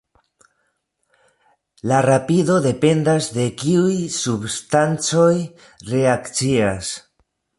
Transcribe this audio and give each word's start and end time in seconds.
La 1.91 1.99
rapido 2.05 2.55
dependas 2.67 3.27
de 3.37 3.45
kiuj 3.63 3.99
substancoj 4.17 5.31
reakcias. 5.93 6.93